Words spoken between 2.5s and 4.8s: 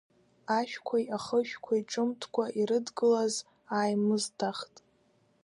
ирыдгылаз ааимыздахт.